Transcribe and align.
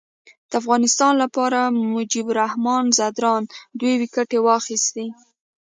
د 0.49 0.51
افغانستان 0.61 1.13
لپاره 1.23 1.59
مجيب 1.95 2.25
الرحمان 2.31 2.83
ځدراڼ 2.97 3.41
دوې 3.79 3.93
ویکټي 4.01 4.39
واخیستي. 4.41 5.07